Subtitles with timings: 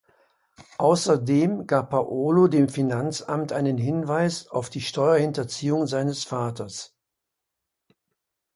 [0.79, 6.95] Außerdem gab Paolo dem Finanzamt einen Hinweis auf die Steuerhinterziehung seines Vaters.